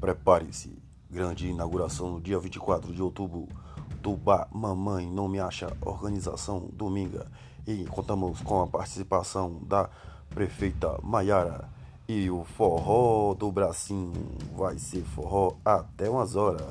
Prepare-se, 0.00 0.72
grande 1.10 1.48
inauguração 1.48 2.12
no 2.12 2.20
dia 2.22 2.38
24 2.38 2.94
de 2.94 3.02
outubro. 3.02 3.46
Do 4.00 4.18
Mamãe 4.50 5.06
Não 5.06 5.28
Me 5.28 5.38
Acha. 5.38 5.76
Organização 5.82 6.70
Dominga. 6.72 7.26
E 7.66 7.84
contamos 7.84 8.40
com 8.40 8.62
a 8.62 8.66
participação 8.66 9.60
da 9.66 9.90
prefeita 10.30 10.98
Maiara. 11.02 11.68
E 12.08 12.30
o 12.30 12.44
forró 12.44 13.34
do 13.34 13.52
bracinho. 13.52 14.12
Vai 14.56 14.78
ser 14.78 15.02
forró 15.02 15.52
até 15.62 16.08
umas 16.08 16.34
horas. 16.34 16.62